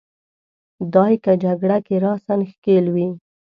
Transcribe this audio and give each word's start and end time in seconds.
دای 0.93 1.13
که 1.23 1.31
جګړه 1.43 1.77
کې 1.85 1.95
راساً 2.05 2.35
ښکېل 2.51 2.85
وي. 2.95 3.07